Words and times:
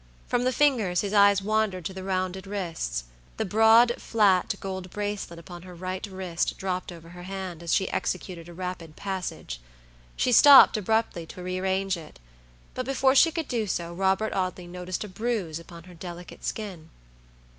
From 0.25 0.45
the 0.45 0.51
fingers 0.51 1.01
his 1.01 1.13
eyes 1.13 1.43
wandered 1.43 1.85
to 1.85 1.93
the 1.93 2.03
rounded 2.03 2.47
wrists: 2.47 3.03
the 3.37 3.45
broad, 3.45 4.01
flat, 4.01 4.51
gold 4.59 4.89
bracelet 4.89 5.37
upon 5.37 5.61
her 5.61 5.75
right 5.75 6.03
wrist 6.07 6.57
dropped 6.57 6.91
over 6.91 7.09
her 7.09 7.21
hand, 7.21 7.61
as 7.61 7.71
she 7.71 7.87
executed 7.91 8.49
a 8.49 8.53
rapid 8.55 8.95
passage. 8.95 9.61
She 10.15 10.31
stopped 10.31 10.75
abruptly 10.75 11.27
to 11.27 11.43
rearrange 11.43 11.97
it; 11.97 12.19
but 12.73 12.87
before 12.87 13.13
she 13.13 13.31
could 13.31 13.47
do 13.47 13.67
so 13.67 13.93
Robert 13.93 14.33
Audley 14.33 14.65
noticed 14.65 15.03
a 15.03 15.07
bruise 15.07 15.59
upon 15.59 15.83
her 15.83 15.93
delicate 15.93 16.43
skin. 16.43 16.89